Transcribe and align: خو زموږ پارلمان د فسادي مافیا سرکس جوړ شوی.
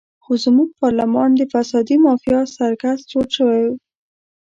خو 0.23 0.31
زموږ 0.43 0.69
پارلمان 0.81 1.29
د 1.35 1.41
فسادي 1.51 1.97
مافیا 2.05 2.39
سرکس 2.55 2.99
جوړ 3.11 3.25
شوی. 3.35 3.63